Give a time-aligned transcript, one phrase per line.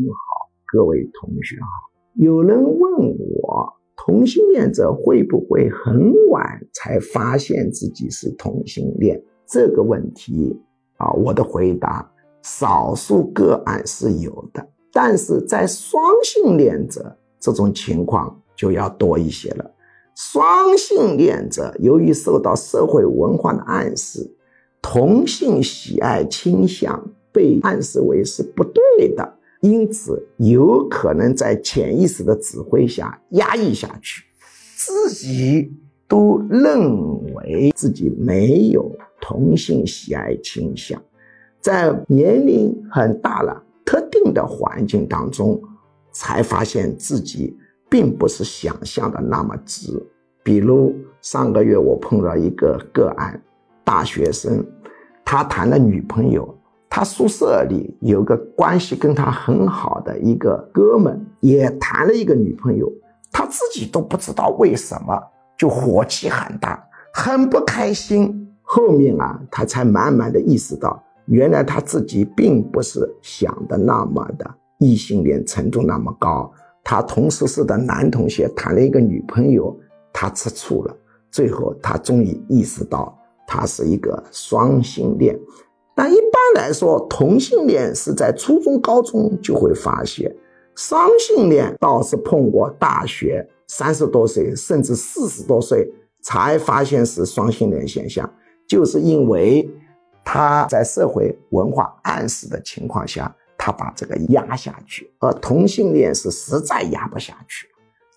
[0.00, 1.66] 友好，各位同学好。
[2.14, 9.22] 有人问我，同性恋者会不会很晚才发现自己是同性恋？
[9.46, 10.58] 这个问题
[10.96, 12.10] 啊，我的回答：
[12.42, 19.70] 少数个案是有的，但是在双性恋者这种情况就要多一些了。
[20.14, 24.30] 双性恋者由于受到社会文化的暗示，
[24.82, 27.02] 同性喜爱倾向
[27.32, 34.24] 被暗示为是不对的，因此有可能在潜意识的指挥下压抑下去，
[34.76, 35.72] 自己
[36.08, 41.00] 都认为自己没有同性喜爱倾向，
[41.60, 45.62] 在年龄很大了、特定的环境当中，
[46.10, 47.56] 才发现自己
[47.88, 49.92] 并不是想象的那么直。
[50.42, 53.40] 比如上个月我碰到一个个案，
[53.84, 54.66] 大学生，
[55.24, 56.52] 他谈了女朋友，
[56.94, 62.86] 他宿舍里有个关系跟他很好的一个哥们也谈了一个女朋友，
[63.32, 65.18] 他自己都不知道为什么
[65.56, 68.46] 就火气很大，很不开心。
[68.60, 76.52] 后面啊，他才慢慢的意识到，原来他自己并不是想的那么的异性恋程度那么高。
[76.84, 79.74] 他同宿舍的男同学谈了一个女朋友。
[80.12, 80.94] 他吃醋了，
[81.30, 85.34] 最后他终于意识到他是一个双性恋。
[85.94, 90.34] 但一般来说，同性恋是在初中、高中就会发现，
[90.74, 95.86] 双性恋倒是碰过大学三十多岁甚至四十多岁
[96.22, 98.30] 才发现是双性恋现象，
[98.66, 99.68] 就是因为
[100.24, 107.66] 他在社会文化暗示的情况下，他把这个压下去，而同性恋是实在压不下去。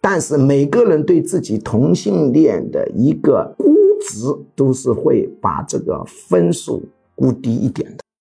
[0.00, 4.26] 但是每个人对自己同性恋的一个估值，
[4.56, 6.82] 都是会把这个分数
[7.14, 8.11] 估低一点的。